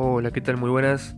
Hola, 0.00 0.30
¿qué 0.30 0.40
tal? 0.40 0.58
Muy 0.58 0.70
buenas. 0.70 1.16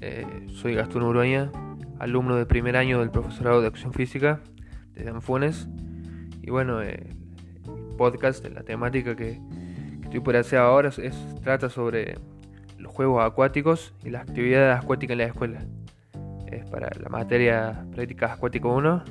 Eh, 0.00 0.24
soy 0.54 0.76
Gastón 0.76 1.02
Uruaña, 1.02 1.50
alumno 1.98 2.36
de 2.36 2.46
primer 2.46 2.76
año 2.76 3.00
del 3.00 3.10
profesorado 3.10 3.60
de 3.60 3.66
Acción 3.66 3.92
Física 3.92 4.38
de 4.94 5.10
Anfunes. 5.10 5.66
Y 6.40 6.48
bueno, 6.50 6.80
eh, 6.80 7.08
el 7.66 7.96
podcast, 7.96 8.46
la 8.46 8.62
temática 8.62 9.16
que, 9.16 9.40
estoy 10.04 10.20
por 10.20 10.36
hacer 10.36 10.60
ahora 10.60 10.90
trata 11.42 11.70
sobre 11.70 12.18
los 12.78 12.92
juegos 12.92 13.20
acuáticos 13.24 13.94
y 14.04 14.10
las 14.10 14.22
actividades 14.28 14.80
acuáticas 14.80 15.14
en 15.14 15.18
la 15.18 15.24
escuela. 15.24 15.64
Es 16.46 16.70
para 16.70 16.88
la 17.00 17.08
materia 17.08 17.84
práctica 17.90 18.34
acuático 18.34 18.72
1. 18.72 19.02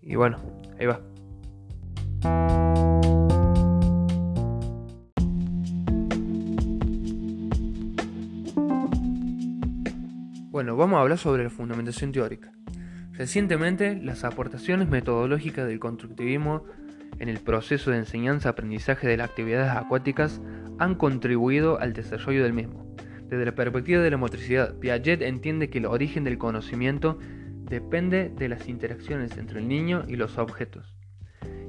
Y 0.00 0.16
bueno, 0.16 0.38
ahí 0.76 0.86
va. 0.86 1.11
Bueno, 10.62 10.76
vamos 10.76 10.98
a 10.98 11.00
hablar 11.00 11.18
sobre 11.18 11.42
la 11.42 11.50
fundamentación 11.50 12.12
teórica. 12.12 12.52
Recientemente, 13.14 13.96
las 13.96 14.22
aportaciones 14.22 14.88
metodológicas 14.88 15.66
del 15.66 15.80
constructivismo 15.80 16.62
en 17.18 17.28
el 17.28 17.40
proceso 17.40 17.90
de 17.90 17.96
enseñanza-aprendizaje 17.96 19.08
de 19.08 19.16
las 19.16 19.28
actividades 19.28 19.72
acuáticas 19.72 20.40
han 20.78 20.94
contribuido 20.94 21.80
al 21.80 21.94
desarrollo 21.94 22.44
del 22.44 22.52
mismo. 22.52 22.94
Desde 23.26 23.44
la 23.44 23.56
perspectiva 23.56 24.02
de 24.02 24.12
la 24.12 24.18
motricidad, 24.18 24.78
Piaget 24.78 25.22
entiende 25.22 25.68
que 25.68 25.78
el 25.78 25.86
origen 25.86 26.22
del 26.22 26.38
conocimiento 26.38 27.18
depende 27.64 28.28
de 28.28 28.48
las 28.48 28.68
interacciones 28.68 29.36
entre 29.38 29.58
el 29.58 29.66
niño 29.66 30.04
y 30.06 30.14
los 30.14 30.38
objetos, 30.38 30.96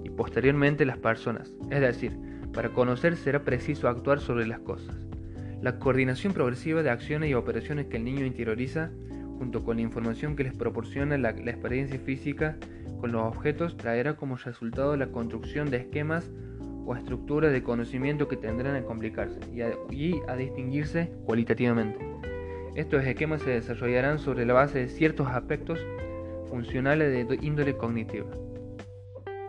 y 0.04 0.12
posteriormente 0.12 0.86
las 0.86 1.00
personas. 1.00 1.52
Es 1.72 1.82
decir, 1.82 2.16
para 2.54 2.70
conocer 2.70 3.16
será 3.16 3.44
preciso 3.44 3.90
actuar 3.90 4.20
sobre 4.20 4.46
las 4.46 4.60
cosas. 4.60 4.96
La 5.64 5.80
coordinación 5.80 6.34
progresiva 6.34 6.84
de 6.84 6.90
acciones 6.90 7.30
y 7.30 7.36
operaciones 7.36 7.86
que 7.86 7.96
el 7.96 8.04
niño 8.04 8.26
interioriza, 8.26 8.92
junto 9.38 9.64
con 9.64 9.78
la 9.78 9.82
información 9.82 10.36
que 10.36 10.44
les 10.44 10.54
proporciona 10.54 11.18
la, 11.18 11.30
experiencia 11.30 11.98
física 12.00 12.58
con 13.00 13.14
los 13.14 13.22
objetos, 13.24 13.78
traerá 13.78 14.18
como 14.18 14.36
resultado 14.36 14.98
la 14.98 15.08
construcción 15.08 15.70
de 15.70 15.78
esquemas 15.78 16.30
o 16.86 16.98
estructuras 16.98 17.54
de 17.54 17.64
conocimiento 17.64 18.28
que 18.28 18.36
tendrán 18.36 18.76
a 18.76 18.84
complicarse 18.84 19.40
y 19.54 19.62
a, 19.62 20.36
distinguirse 20.36 21.14
cualitativamente. 21.24 21.98
Estos 22.76 23.06
esquemas 23.06 23.42
se 23.42 23.52
desarrollarán 23.52 24.20
sobre 24.20 24.46
la 24.46 24.52
base 24.52 24.80
de 24.80 24.90
ciertos 24.90 25.30
aspectos 25.30 25.80
funcionales 26.50 27.26
de 27.26 27.40
índole 27.42 27.78
cognitiva. 27.78 28.28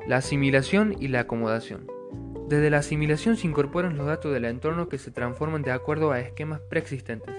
La 0.06 0.18
asimilación 0.18 0.94
y 1.00 1.08
la 1.08 1.20
acomodación. 1.22 1.94
Desde 2.48 2.70
la 2.70 2.78
asimilación 2.78 3.37
se 3.37 3.47
incorporan 3.47 3.97
los 3.97 4.06
datos 4.06 4.33
del 4.33 4.45
entorno 4.45 4.89
que 4.89 4.98
se 4.98 5.11
transforman 5.11 5.62
de 5.62 5.73
acuerdo 5.73 6.12
a 6.12 6.20
esquemas 6.20 6.61
preexistentes, 6.61 7.34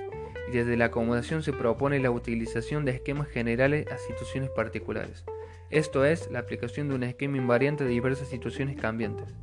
y 0.49 0.51
desde 0.51 0.77
la 0.77 0.85
acomodación 0.85 1.43
se 1.43 1.53
propone 1.53 1.99
la 1.99 2.11
utilización 2.11 2.85
de 2.85 2.91
esquemas 2.91 3.27
generales 3.27 3.87
a 3.91 3.97
situaciones 3.97 4.49
particulares, 4.49 5.23
esto 5.71 6.05
es, 6.05 6.29
la 6.31 6.39
aplicación 6.39 6.89
de 6.89 6.95
un 6.95 7.03
esquema 7.03 7.37
invariante 7.37 7.83
a 7.83 7.87
diversas 7.87 8.27
situaciones 8.27 8.77
cambiantes. 8.77 9.33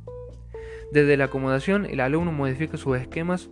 Desde 0.91 1.17
la 1.17 1.25
acomodación, 1.25 1.85
el 1.85 1.99
alumno 1.99 2.31
modifica 2.31 2.77
sus 2.77 2.97
esquemas 2.97 3.49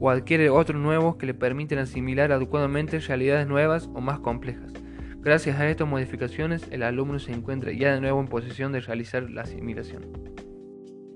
o 0.00 0.10
adquiere 0.10 0.48
otros 0.48 0.80
nuevos 0.80 1.16
que 1.16 1.26
le 1.26 1.34
permiten 1.34 1.78
asimilar 1.78 2.32
adecuadamente 2.32 2.98
realidades 3.00 3.46
nuevas 3.46 3.90
o 3.94 4.00
más 4.00 4.20
complejas. 4.20 4.72
Gracias 5.20 5.60
a 5.60 5.68
estas 5.68 5.86
modificaciones, 5.86 6.66
el 6.70 6.82
alumno 6.82 7.18
se 7.18 7.32
encuentra 7.32 7.72
ya 7.72 7.94
de 7.94 8.00
nuevo 8.00 8.20
en 8.20 8.26
posición 8.26 8.72
de 8.72 8.80
realizar 8.80 9.30
la 9.30 9.42
asimilación. 9.42 10.33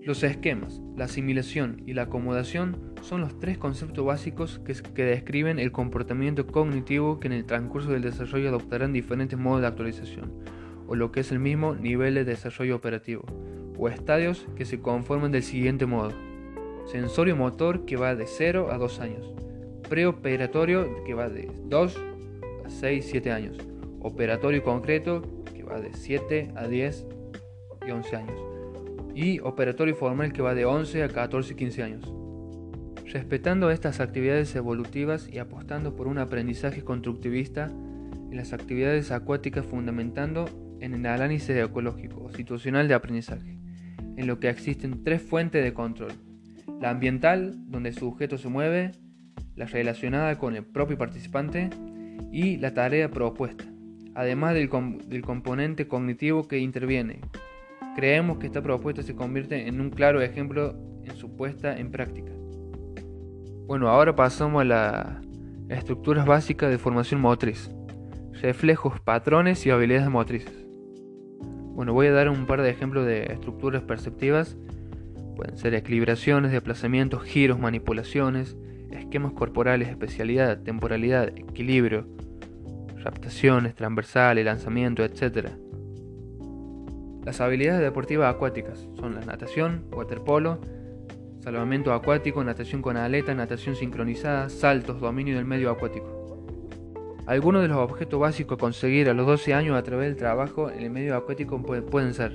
Los 0.08 0.22
esquemas, 0.22 0.80
la 0.96 1.04
asimilación 1.04 1.82
y 1.84 1.92
la 1.92 2.04
acomodación 2.04 2.94
son 3.02 3.20
los 3.20 3.38
tres 3.38 3.58
conceptos 3.58 4.06
básicos 4.06 4.58
que, 4.64 5.04
describen 5.04 5.58
el 5.58 5.70
comportamiento 5.70 6.46
cognitivo 6.46 7.20
que 7.20 7.26
en 7.26 7.34
el 7.34 7.44
transcurso 7.44 7.90
del 7.90 8.00
desarrollo 8.00 8.48
adoptarán 8.48 8.94
diferentes 8.94 9.38
modos 9.38 9.60
de 9.60 9.66
actualización, 9.66 10.32
o 10.86 10.94
lo 10.94 11.12
que 11.12 11.20
es 11.20 11.30
el 11.30 11.40
mismo 11.40 11.74
nivel 11.74 12.14
de 12.14 12.24
desarrollo 12.24 12.76
operativo, 12.76 13.26
o 13.76 13.90
estadios 13.90 14.46
que 14.56 14.64
se 14.64 14.80
conforman 14.80 15.30
del 15.30 15.42
siguiente 15.42 15.84
modo. 15.84 16.14
Sensorio 16.86 17.36
motor 17.36 17.84
que 17.84 17.96
va 17.96 18.14
de 18.14 18.26
0 18.26 18.68
a 18.72 18.78
2 18.78 19.00
años, 19.00 19.34
preoperatorio 19.90 21.04
que 21.04 21.12
va 21.12 21.28
de 21.28 21.52
2 21.66 21.96
a 22.64 22.70
6, 22.70 23.06
7 23.10 23.30
años, 23.30 23.58
operatorio 24.00 24.62
concreto 24.62 25.20
que 25.54 25.64
va 25.64 25.78
de 25.78 25.92
7 25.92 26.52
a 26.56 26.66
10 26.66 27.06
y 27.86 27.90
11 27.90 28.16
años 28.16 28.47
y 29.18 29.40
operatorio 29.40 29.96
formal 29.96 30.32
que 30.32 30.42
va 30.42 30.54
de 30.54 30.64
11 30.64 31.02
a 31.02 31.08
14 31.08 31.52
y 31.52 31.56
15 31.56 31.82
años. 31.82 32.14
Respetando 33.06 33.72
estas 33.72 33.98
actividades 33.98 34.54
evolutivas 34.54 35.28
y 35.28 35.38
apostando 35.38 35.96
por 35.96 36.06
un 36.06 36.18
aprendizaje 36.18 36.84
constructivista 36.84 37.64
en 37.66 38.36
las 38.36 38.52
actividades 38.52 39.10
acuáticas 39.10 39.66
fundamentando 39.66 40.44
en 40.80 40.94
el 40.94 41.04
análisis 41.04 41.50
ecológico 41.50 42.22
o 42.22 42.32
situacional 42.32 42.86
de 42.86 42.94
aprendizaje, 42.94 43.58
en 44.16 44.26
lo 44.28 44.38
que 44.38 44.50
existen 44.50 45.02
tres 45.02 45.20
fuentes 45.20 45.64
de 45.64 45.74
control. 45.74 46.12
La 46.80 46.90
ambiental, 46.90 47.56
donde 47.66 47.88
el 47.88 47.96
sujeto 47.96 48.38
se 48.38 48.48
mueve, 48.48 48.92
la 49.56 49.64
relacionada 49.64 50.38
con 50.38 50.54
el 50.54 50.62
propio 50.62 50.96
participante 50.96 51.70
y 52.30 52.56
la 52.58 52.72
tarea 52.72 53.10
propuesta, 53.10 53.64
además 54.14 54.54
del, 54.54 54.70
del 55.08 55.22
componente 55.22 55.88
cognitivo 55.88 56.46
que 56.46 56.58
interviene, 56.60 57.18
Creemos 57.98 58.38
que 58.38 58.46
esta 58.46 58.62
propuesta 58.62 59.02
se 59.02 59.16
convierte 59.16 59.66
en 59.66 59.80
un 59.80 59.90
claro 59.90 60.22
ejemplo 60.22 60.76
en 61.02 61.16
su 61.16 61.34
puesta 61.34 61.76
en 61.76 61.90
práctica. 61.90 62.30
Bueno, 63.66 63.88
ahora 63.88 64.14
pasamos 64.14 64.62
a 64.62 64.64
las 64.64 65.26
estructuras 65.68 66.24
básicas 66.24 66.70
de 66.70 66.78
formación 66.78 67.20
motriz. 67.20 67.68
Reflejos, 68.40 69.00
patrones 69.00 69.66
y 69.66 69.70
habilidades 69.70 70.08
motrices. 70.10 70.64
Bueno, 71.74 71.92
voy 71.92 72.06
a 72.06 72.12
dar 72.12 72.28
un 72.28 72.46
par 72.46 72.62
de 72.62 72.70
ejemplos 72.70 73.04
de 73.04 73.32
estructuras 73.32 73.82
perceptivas. 73.82 74.56
Pueden 75.34 75.56
ser 75.56 75.74
equilibraciones, 75.74 76.52
desplazamientos, 76.52 77.24
giros, 77.24 77.58
manipulaciones, 77.58 78.56
esquemas 78.92 79.32
corporales, 79.32 79.88
especialidad, 79.88 80.62
temporalidad, 80.62 81.36
equilibrio, 81.36 82.06
raptaciones, 82.98 83.74
transversales, 83.74 84.44
lanzamiento, 84.44 85.02
etc. 85.02 85.48
Las 87.28 87.42
habilidades 87.42 87.82
deportivas 87.82 88.34
acuáticas 88.34 88.88
son 88.98 89.14
la 89.14 89.20
natación, 89.20 89.84
waterpolo, 89.92 90.60
salvamento 91.40 91.92
acuático, 91.92 92.42
natación 92.42 92.80
con 92.80 92.96
aleta, 92.96 93.34
natación 93.34 93.76
sincronizada, 93.76 94.48
saltos, 94.48 94.98
dominio 94.98 95.36
del 95.36 95.44
medio 95.44 95.70
acuático. 95.70 96.38
Algunos 97.26 97.60
de 97.60 97.68
los 97.68 97.76
objetos 97.76 98.18
básicos 98.18 98.56
a 98.56 98.58
conseguir 98.58 99.10
a 99.10 99.12
los 99.12 99.26
12 99.26 99.52
años 99.52 99.76
a 99.76 99.82
través 99.82 100.08
del 100.08 100.16
trabajo 100.16 100.70
en 100.70 100.80
el 100.80 100.88
medio 100.88 101.14
acuático 101.14 101.60
pueden 101.60 102.14
ser 102.14 102.32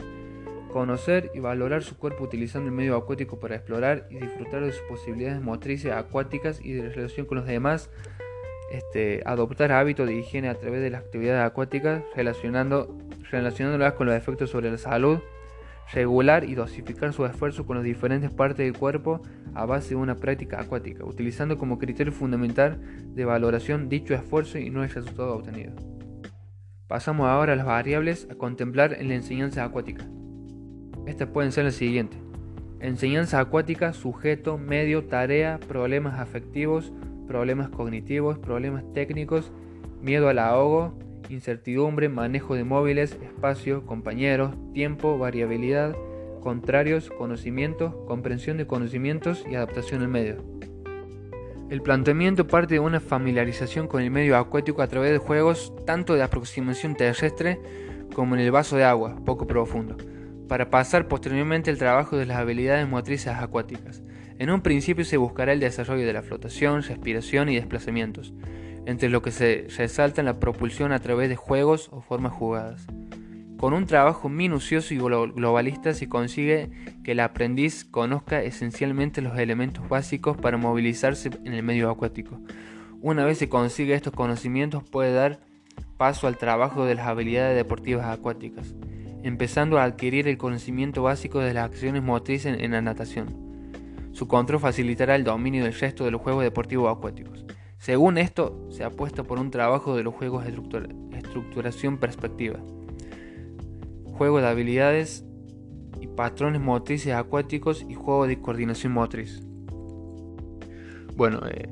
conocer 0.71 1.31
y 1.33 1.39
valorar 1.39 1.81
su 1.81 1.97
cuerpo 1.97 2.25
utilizando 2.25 2.69
el 2.69 2.75
medio 2.75 2.95
acuático 2.95 3.39
para 3.39 3.55
explorar 3.55 4.05
y 4.11 4.17
disfrutar 4.17 4.63
de 4.63 4.73
sus 4.73 4.83
posibilidades 4.83 5.41
motrices 5.41 5.91
acuáticas 5.91 6.63
y 6.63 6.73
de 6.73 6.89
relación 6.89 7.25
con 7.25 7.39
los 7.39 7.47
demás, 7.47 7.89
este, 8.73 9.21
adoptar 9.25 9.71
hábitos 9.71 10.07
de 10.07 10.15
higiene 10.15 10.49
a 10.49 10.55
través 10.55 10.81
de 10.81 10.89
las 10.89 11.03
actividades 11.03 11.45
acuáticas, 11.45 12.01
relacionando, 12.15 12.97
relacionándolas 13.29 13.93
con 13.93 14.07
los 14.07 14.15
efectos 14.15 14.49
sobre 14.49 14.71
la 14.71 14.79
salud, 14.79 15.19
regular 15.93 16.43
y 16.43 16.55
dosificar 16.55 17.13
su 17.13 17.23
esfuerzo 17.23 17.67
con 17.67 17.77
las 17.77 17.85
diferentes 17.85 18.31
partes 18.31 18.65
del 18.65 18.75
cuerpo 18.75 19.21
a 19.53 19.67
base 19.67 19.89
de 19.89 19.97
una 19.97 20.15
práctica 20.15 20.59
acuática, 20.59 21.05
utilizando 21.05 21.59
como 21.59 21.77
criterio 21.77 22.11
fundamental 22.11 22.79
de 23.13 23.25
valoración 23.25 23.89
dicho 23.89 24.15
esfuerzo 24.15 24.57
y 24.57 24.71
no 24.71 24.83
el 24.83 24.89
resultado 24.89 25.35
obtenido. 25.35 25.73
Pasamos 26.87 27.27
ahora 27.27 27.53
a 27.53 27.55
las 27.55 27.67
variables 27.67 28.27
a 28.31 28.35
contemplar 28.35 28.93
en 28.93 29.07
la 29.07 29.15
enseñanza 29.15 29.63
acuática. 29.63 30.03
Estas 31.05 31.27
pueden 31.27 31.51
ser 31.51 31.65
las 31.65 31.75
siguientes. 31.75 32.19
Enseñanza 32.79 33.39
acuática, 33.39 33.93
sujeto, 33.93 34.57
medio, 34.57 35.05
tarea, 35.05 35.59
problemas 35.67 36.19
afectivos, 36.19 36.91
problemas 37.27 37.69
cognitivos, 37.69 38.37
problemas 38.37 38.83
técnicos, 38.93 39.51
miedo 40.01 40.29
al 40.29 40.39
ahogo, 40.39 40.93
incertidumbre, 41.29 42.09
manejo 42.09 42.55
de 42.55 42.63
móviles, 42.63 43.17
espacio, 43.21 43.85
compañeros, 43.85 44.55
tiempo, 44.73 45.17
variabilidad, 45.17 45.95
contrarios, 46.41 47.09
conocimientos, 47.09 47.93
comprensión 48.05 48.57
de 48.57 48.67
conocimientos 48.67 49.45
y 49.49 49.55
adaptación 49.55 50.01
al 50.01 50.09
medio. 50.09 50.43
El 51.69 51.81
planteamiento 51.81 52.45
parte 52.45 52.75
de 52.75 52.79
una 52.79 52.99
familiarización 52.99 53.87
con 53.87 54.03
el 54.03 54.11
medio 54.11 54.37
acuático 54.37 54.81
a 54.81 54.87
través 54.87 55.11
de 55.11 55.17
juegos 55.17 55.73
tanto 55.85 56.13
de 56.13 56.21
aproximación 56.21 56.95
terrestre 56.95 57.59
como 58.13 58.35
en 58.35 58.41
el 58.41 58.51
vaso 58.51 58.75
de 58.75 58.83
agua, 58.83 59.15
poco 59.25 59.47
profundo, 59.47 59.97
para 60.47 60.69
pasar 60.69 61.07
posteriormente 61.07 61.71
al 61.71 61.79
trabajo 61.79 62.17
de 62.17 62.27
las 62.27 62.37
habilidades 62.37 62.87
motrices 62.87 63.33
acuáticas. 63.33 64.02
En 64.39 64.49
un 64.49 64.61
principio 64.61 65.05
se 65.05 65.17
buscará 65.17 65.53
el 65.53 65.59
desarrollo 65.59 66.05
de 66.05 66.13
la 66.13 66.23
flotación, 66.23 66.83
respiración 66.83 67.49
y 67.49 67.55
desplazamientos, 67.55 68.33
entre 68.85 69.09
lo 69.09 69.21
que 69.21 69.31
se 69.31 69.67
resalta 69.77 70.23
la 70.23 70.39
propulsión 70.39 70.91
a 70.91 70.99
través 70.99 71.29
de 71.29 71.35
juegos 71.35 71.89
o 71.91 72.01
formas 72.01 72.33
jugadas. 72.33 72.87
Con 73.57 73.73
un 73.73 73.85
trabajo 73.85 74.27
minucioso 74.27 74.93
y 74.93 74.97
globalista 74.97 75.93
se 75.93 76.09
consigue 76.09 76.69
que 77.03 77.13
el 77.13 77.21
aprendiz 77.21 77.85
conozca 77.85 78.43
esencialmente 78.43 79.21
los 79.21 79.37
elementos 79.37 79.87
básicos 79.87 80.35
para 80.35 80.57
movilizarse 80.57 81.29
en 81.45 81.53
el 81.53 81.63
medio 81.63 81.89
acuático. 81.89 82.41
Una 82.99 83.23
vez 83.23 83.37
se 83.37 83.47
consigue 83.47 83.93
estos 83.93 84.13
conocimientos 84.13 84.83
puede 84.83 85.13
dar 85.13 85.39
paso 85.95 86.27
al 86.27 86.37
trabajo 86.37 86.85
de 86.85 86.95
las 86.95 87.07
habilidades 87.07 87.55
deportivas 87.55 88.07
acuáticas, 88.07 88.75
empezando 89.23 89.77
a 89.77 89.85
adquirir 89.85 90.27
el 90.27 90.37
conocimiento 90.37 91.03
básico 91.03 91.39
de 91.39 91.53
las 91.53 91.63
acciones 91.63 92.03
motrices 92.03 92.59
en 92.59 92.71
la 92.71 92.81
natación. 92.81 93.42
Su 94.13 94.27
control 94.27 94.59
facilitará 94.59 95.15
el 95.15 95.23
dominio 95.23 95.63
del 95.63 95.73
resto 95.73 96.05
de 96.05 96.11
los 96.11 96.21
juegos 96.21 96.43
deportivos 96.43 96.95
acuáticos. 96.95 97.45
Según 97.79 98.17
esto, 98.17 98.67
se 98.69 98.83
apuesta 98.83 99.23
por 99.23 99.39
un 99.39 99.51
trabajo 99.51 99.95
de 99.95 100.03
los 100.03 100.13
juegos 100.13 100.45
de 100.45 100.53
estructuración 101.17 101.97
perspectiva, 101.97 102.59
juego 104.13 104.39
de 104.39 104.47
habilidades 104.47 105.25
y 105.99 106.07
patrones 106.07 106.61
motrices 106.61 107.13
acuáticos 107.13 107.85
y 107.89 107.95
juego 107.95 108.27
de 108.27 108.39
coordinación 108.39 108.93
motriz. 108.93 109.41
Bueno, 111.15 111.41
eh, 111.49 111.67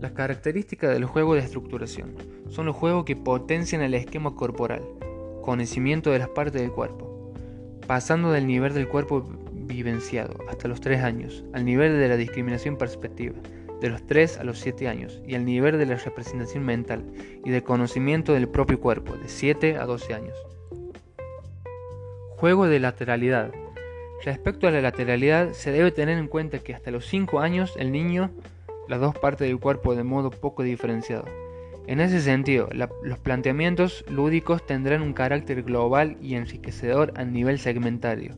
las 0.00 0.12
características 0.12 0.92
del 0.92 1.06
juego 1.06 1.34
de 1.34 1.40
estructuración 1.40 2.14
son 2.48 2.66
los 2.66 2.76
juegos 2.76 3.04
que 3.06 3.16
potencian 3.16 3.80
el 3.80 3.94
esquema 3.94 4.34
corporal, 4.34 4.82
conocimiento 5.42 6.10
de 6.10 6.18
las 6.18 6.28
partes 6.28 6.60
del 6.60 6.72
cuerpo, 6.72 7.32
pasando 7.86 8.30
del 8.32 8.46
nivel 8.46 8.74
del 8.74 8.88
cuerpo 8.88 9.24
vivenciado 9.66 10.38
hasta 10.48 10.68
los 10.68 10.80
3 10.80 11.02
años, 11.02 11.44
al 11.52 11.64
nivel 11.64 11.98
de 11.98 12.08
la 12.08 12.16
discriminación 12.16 12.76
perspectiva, 12.76 13.34
de 13.80 13.90
los 13.90 14.06
3 14.06 14.38
a 14.38 14.44
los 14.44 14.58
7 14.58 14.88
años, 14.88 15.20
y 15.26 15.34
al 15.34 15.44
nivel 15.44 15.78
de 15.78 15.86
la 15.86 15.96
representación 15.96 16.64
mental 16.64 17.04
y 17.44 17.50
de 17.50 17.62
conocimiento 17.62 18.32
del 18.32 18.48
propio 18.48 18.80
cuerpo, 18.80 19.16
de 19.16 19.28
7 19.28 19.76
a 19.76 19.84
12 19.84 20.14
años. 20.14 20.36
Juego 22.36 22.66
de 22.66 22.80
lateralidad. 22.80 23.50
Respecto 24.24 24.66
a 24.66 24.70
la 24.70 24.80
lateralidad, 24.80 25.52
se 25.52 25.72
debe 25.72 25.90
tener 25.90 26.18
en 26.18 26.28
cuenta 26.28 26.58
que 26.58 26.74
hasta 26.74 26.90
los 26.90 27.06
5 27.06 27.40
años 27.40 27.74
el 27.78 27.92
niño 27.92 28.30
las 28.88 29.00
dos 29.00 29.18
partes 29.18 29.48
del 29.48 29.58
cuerpo 29.58 29.94
de 29.94 30.04
modo 30.04 30.30
poco 30.30 30.62
diferenciado. 30.62 31.24
En 31.86 32.00
ese 32.00 32.20
sentido, 32.20 32.68
los 32.72 33.18
planteamientos 33.18 34.04
lúdicos 34.08 34.66
tendrán 34.66 35.02
un 35.02 35.12
carácter 35.12 35.62
global 35.62 36.16
y 36.20 36.34
enriquecedor 36.34 37.12
a 37.16 37.24
nivel 37.24 37.60
segmentario, 37.60 38.34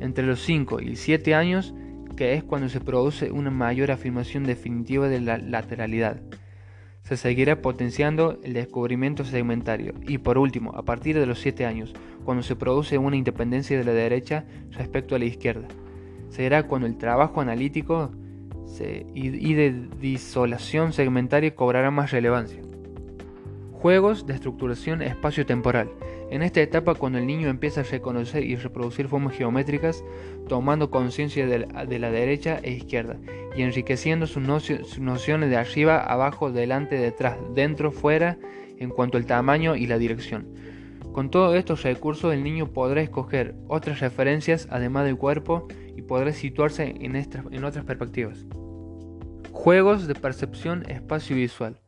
entre 0.00 0.26
los 0.26 0.40
5 0.42 0.80
y 0.80 0.96
7 0.96 1.34
años, 1.34 1.74
que 2.16 2.34
es 2.34 2.44
cuando 2.44 2.68
se 2.68 2.80
produce 2.80 3.30
una 3.30 3.50
mayor 3.50 3.90
afirmación 3.90 4.44
definitiva 4.44 5.08
de 5.08 5.20
la 5.20 5.38
lateralidad. 5.38 6.20
Se 7.02 7.16
seguirá 7.16 7.62
potenciando 7.62 8.40
el 8.42 8.54
descubrimiento 8.54 9.24
segmentario 9.24 9.94
y 10.06 10.18
por 10.18 10.38
último, 10.38 10.72
a 10.74 10.82
partir 10.82 11.18
de 11.18 11.26
los 11.26 11.38
7 11.40 11.64
años, 11.64 11.94
cuando 12.24 12.42
se 12.42 12.56
produce 12.56 12.98
una 12.98 13.16
independencia 13.16 13.78
de 13.78 13.84
la 13.84 13.92
derecha 13.92 14.44
respecto 14.72 15.14
a 15.14 15.18
la 15.18 15.26
izquierda. 15.26 15.68
Será 16.30 16.64
cuando 16.64 16.88
el 16.88 16.98
trabajo 16.98 17.40
analítico 17.40 18.10
y 19.14 19.54
de 19.54 19.88
disolación 20.00 20.92
segmentaria 20.92 21.54
cobrará 21.54 21.90
más 21.90 22.10
relevancia. 22.10 22.60
Juegos 23.86 24.26
de 24.26 24.34
estructuración 24.34 25.00
espacio-temporal. 25.00 25.92
En 26.32 26.42
esta 26.42 26.60
etapa, 26.60 26.96
cuando 26.96 27.18
el 27.18 27.26
niño 27.28 27.48
empieza 27.48 27.82
a 27.82 27.84
reconocer 27.84 28.42
y 28.42 28.56
reproducir 28.56 29.06
formas 29.06 29.36
geométricas, 29.36 30.02
tomando 30.48 30.90
conciencia 30.90 31.46
de, 31.46 31.98
la 32.00 32.10
derecha 32.10 32.58
e 32.64 32.72
izquierda 32.72 33.16
y 33.56 33.62
enriqueciendo 33.62 34.26
sus, 34.26 34.42
nociones 34.98 35.50
de 35.50 35.56
arriba, 35.56 36.00
abajo, 36.00 36.50
delante, 36.50 36.96
detrás, 36.96 37.38
dentro, 37.54 37.92
fuera, 37.92 38.38
en 38.76 38.90
cuanto 38.90 39.18
al 39.18 39.26
tamaño 39.26 39.76
y 39.76 39.86
la 39.86 39.98
dirección. 39.98 40.48
Con 41.12 41.30
todos 41.30 41.54
estos 41.54 41.84
recursos, 41.84 42.34
el 42.34 42.42
niño 42.42 42.72
podrá 42.72 43.02
escoger 43.02 43.54
otras 43.68 44.00
referencias 44.00 44.66
además 44.68 45.04
del 45.04 45.16
cuerpo 45.16 45.68
y 45.94 46.02
podrá 46.02 46.32
situarse 46.32 46.96
en, 46.98 47.14
en 47.14 47.64
otras 47.64 47.84
perspectivas. 47.84 48.46
Juegos 49.52 50.08
de 50.08 50.16
percepción 50.16 50.82
espacio-visual. 50.90 51.78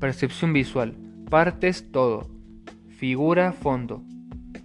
Percepción 0.00 0.52
visual. 0.52 0.96
Partes 1.30 1.90
todo. 1.90 2.28
Figura 2.88 3.52
fondo. 3.52 4.04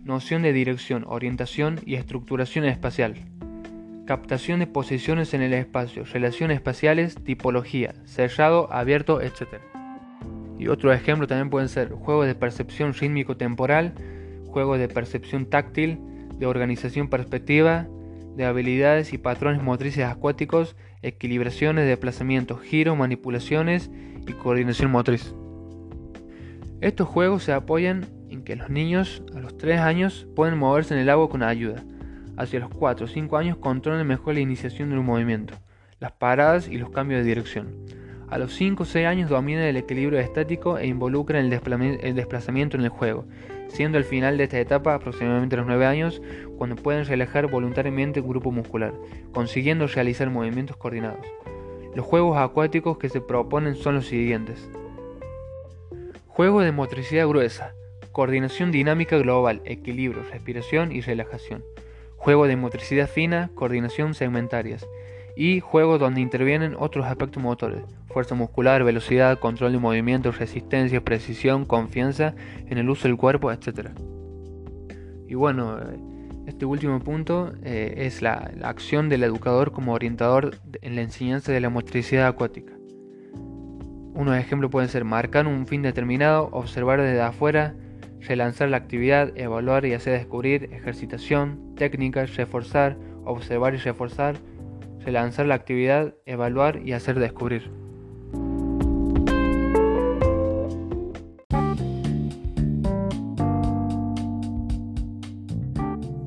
Noción 0.04 0.44
de 0.44 0.54
dirección, 0.54 1.06
orientación 1.08 1.80
y 1.88 1.96
estructuración 1.96 2.66
espacial. 2.66 3.16
Captación 4.06 4.60
de 4.60 4.68
posiciones 4.68 5.34
en 5.34 5.42
el 5.42 5.54
espacio, 5.54 6.06
relaciones 6.06 6.58
espaciales, 6.58 7.16
tipología, 7.16 7.96
cerrado, 8.06 8.72
abierto, 8.72 9.22
etc. 9.22 9.56
Y 10.60 10.68
otro 10.68 10.94
ejemplo 10.94 11.26
también 11.26 11.50
pueden 11.50 11.68
ser 11.68 11.94
juegos 11.94 12.28
de 12.28 12.36
percepción 12.36 12.94
rítmico-temporal, 12.94 13.96
juegos 14.46 14.78
de 14.78 14.88
percepción 14.88 15.48
táctil, 15.48 16.00
de 16.38 16.46
organización 16.46 17.10
perspectiva, 17.10 17.88
de 18.36 18.46
habilidades 18.46 19.14
y 19.14 19.18
patrones 19.18 19.64
motrices 19.64 20.06
acuáticos, 20.06 20.76
equilibraciones, 21.02 21.88
desplazamientos, 21.88 22.62
giros, 22.62 22.96
manipulaciones 22.96 23.90
y 24.28 24.34
coordinación 24.34 24.92
motriz. 24.92 25.34
Estos 26.82 27.08
juegos 27.08 27.44
se 27.44 27.54
apoyan 27.54 28.06
en 28.30 28.44
que 28.44 28.56
los 28.56 28.70
niños 28.70 29.24
a 29.36 29.40
los 29.40 29.58
3 29.58 29.80
años 29.80 30.28
pueden 30.36 30.58
moverse 30.58 30.94
en 30.94 31.00
el 31.00 31.10
agua 31.10 31.30
con 31.30 31.44
ayuda. 31.44 31.84
Hacia 32.38 32.60
los 32.60 32.70
4 32.70 33.06
o 33.06 33.08
5 33.08 33.38
años 33.38 33.58
controlan 33.58 34.06
mejor 34.06 34.34
la 34.34 34.40
iniciación 34.42 34.90
del 34.90 35.02
movimiento, 35.02 35.54
las 36.00 36.12
paradas 36.12 36.68
y 36.68 36.78
los 36.78 36.90
cambios 36.90 37.22
de 37.22 37.28
dirección. 37.28 37.76
A 38.30 38.38
los 38.38 38.54
5 38.56 38.84
o 38.84 38.86
6 38.86 39.06
años 39.06 39.30
dominan 39.30 39.64
el 39.64 39.78
equilibrio 39.78 40.20
estático 40.20 40.78
e 40.78 40.88
involucran 40.88 41.46
el 41.46 42.16
desplazamiento 42.16 42.78
en 42.78 42.84
el 42.84 42.90
juego 42.90 43.26
siendo 43.72 43.98
el 43.98 44.04
final 44.04 44.38
de 44.38 44.44
esta 44.44 44.60
etapa 44.60 44.94
aproximadamente 44.94 45.56
los 45.56 45.66
9 45.66 45.86
años, 45.86 46.22
cuando 46.58 46.76
pueden 46.76 47.06
relajar 47.06 47.48
voluntariamente 47.48 48.22
un 48.22 48.28
grupo 48.28 48.52
muscular, 48.52 48.94
consiguiendo 49.34 49.88
realizar 49.88 50.30
movimientos 50.30 50.78
coordinados. 50.78 51.26
Los 51.96 52.06
juegos 52.06 52.38
acuáticos 52.38 52.98
que 52.98 53.10
se 53.10 53.22
proponen 53.22 53.76
son 53.76 53.96
los 53.96 54.08
siguientes. 54.08 54.70
Juego 56.34 56.62
de 56.62 56.72
motricidad 56.72 57.28
gruesa, 57.28 57.74
coordinación 58.14 58.72
dinámica 58.72 59.18
global, 59.18 59.62
equilibrio, 59.66 60.24
respiración 60.32 60.94
y 60.94 61.02
relajación. 61.02 61.62
Juego 62.16 62.48
de 62.48 62.56
motricidad 62.56 63.10
fina, 63.10 63.52
coordinación 63.54 64.14
segmentarias. 64.14 64.88
Y 65.36 65.60
juego 65.60 65.98
donde 65.98 66.22
intervienen 66.22 66.78
otros 66.80 67.06
aspectos 67.06 67.44
motores, 67.44 67.84
fuerza 68.08 68.34
muscular, 68.34 68.86
velocidad, 68.86 69.40
control 69.40 69.74
de 69.74 69.80
movimiento, 69.80 70.32
resistencia, 70.32 71.04
precisión, 71.04 71.66
confianza 71.66 72.34
en 72.66 72.78
el 72.78 72.90
uso 72.90 73.10
del 73.10 73.18
cuerpo, 73.18 73.52
etc. 73.52 73.90
Y 75.28 75.36
bueno, 75.36 75.80
eh, 75.80 76.00
este 76.48 76.66
último 76.66 77.02
punto 77.02 77.52
eh, 77.62 77.96
es 77.98 78.22
la, 78.22 78.54
acción 78.64 79.10
del 79.10 79.24
educador 79.24 79.74
como 79.74 79.92
orientador 79.94 80.56
en 80.82 80.96
la 80.96 81.02
enseñanza 81.02 81.52
de 81.52 81.60
la 81.60 81.70
motricidad 81.70 82.28
acuática. 82.28 82.72
Unos 84.14 84.36
ejemplos 84.38 84.70
pueden 84.70 84.90
ser 84.90 85.06
marcar 85.06 85.48
un 85.48 85.66
fin 85.66 85.82
determinado, 85.82 86.50
observar 86.52 87.02
desde 87.02 87.22
afuera, 87.22 87.76
relanzar 88.20 88.70
la 88.70 88.78
actividad, 88.78 89.32
evaluar 89.36 89.86
y 89.86 89.94
hacer 89.94 90.14
descubrir, 90.14 90.70
ejercitación, 90.74 91.74
técnicas, 91.76 92.36
reforzar, 92.36 92.98
observar 93.26 93.74
y 93.74 93.78
reforzar, 93.78 94.36
relanzar 95.00 95.46
la 95.46 95.56
actividad, 95.56 96.14
evaluar 96.26 96.82
y 96.86 96.94
hacer 96.94 97.20
descubrir. 97.20 97.72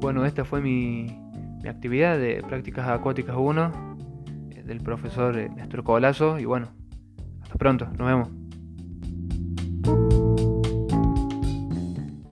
Bueno, 0.00 0.24
esta 0.26 0.44
fue 0.44 0.60
mi, 0.60 1.06
actividad 1.68 2.18
de 2.18 2.42
prácticas 2.46 2.88
acuáticas 2.88 3.36
1 3.38 3.72
eh, 4.50 4.62
del 4.62 4.80
profesor 4.80 5.38
eh, 5.38 5.48
Néstor 5.48 5.82
Colazo 5.82 6.38
y 6.38 6.44
bueno, 6.44 6.68
pronto, 7.58 7.86
nos 7.98 8.06
vemos. 8.06 8.43